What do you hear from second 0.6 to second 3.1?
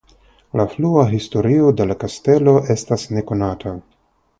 frua historio de la kastelo estas